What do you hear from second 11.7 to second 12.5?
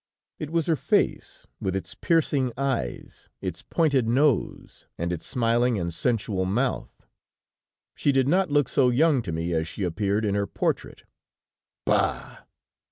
Bah!